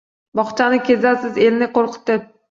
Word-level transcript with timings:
Bog’chani 0.37 0.79
kezasiz, 0.87 1.37
elni 1.49 1.67
qo’rqitib? 1.75 2.25